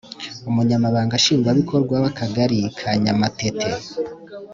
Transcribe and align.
umunyamabanga 0.49 1.15
nshingwabikorwa 1.19 1.95
w’akagari 2.03 2.59
ka 2.79 2.91
nyamatete 3.03 3.69